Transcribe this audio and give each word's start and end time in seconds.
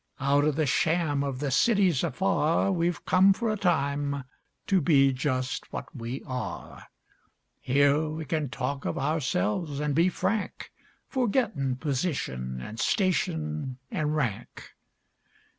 Out 0.19 0.45
of 0.45 0.55
the 0.55 0.65
sham 0.65 1.23
of 1.23 1.37
the 1.41 1.51
cities 1.51 2.03
afar 2.03 2.71
We've 2.71 3.05
come 3.05 3.33
for 3.33 3.51
a 3.51 3.55
time 3.55 4.23
to 4.65 4.81
be 4.81 5.13
just 5.13 5.71
what 5.71 5.95
we 5.95 6.23
are. 6.25 6.87
Here 7.59 8.09
we 8.09 8.25
can 8.25 8.49
talk 8.49 8.83
of 8.85 8.97
ourselves 8.97 9.79
an' 9.79 9.93
be 9.93 10.09
frank, 10.09 10.71
Forgettin' 11.07 11.75
position 11.75 12.59
an' 12.61 12.77
station 12.77 13.77
an' 13.91 14.09
rank. 14.09 14.71